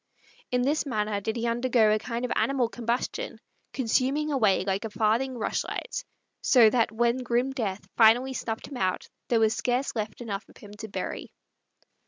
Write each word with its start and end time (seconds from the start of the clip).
In 0.49 0.63
this 0.63 0.87
manner 0.87 1.21
did 1.21 1.35
he 1.35 1.45
undergo 1.45 1.91
a 1.93 1.99
kind 1.99 2.25
of 2.25 2.31
animal 2.35 2.69
combustion, 2.69 3.39
consuming 3.71 4.31
away 4.31 4.63
like 4.65 4.83
a 4.83 4.89
farthing 4.89 5.37
rush 5.37 5.63
light; 5.63 6.03
so 6.41 6.71
that 6.71 6.91
when 6.91 7.17
grim 7.17 7.51
death 7.51 7.87
finally 7.97 8.33
snuffed 8.33 8.65
him 8.67 8.77
out 8.77 9.07
there 9.27 9.39
was 9.39 9.55
scarce 9.55 9.95
left 9.95 10.19
enough 10.19 10.49
of 10.49 10.57
him 10.57 10.71
to 10.79 10.87
bury. 10.87 11.31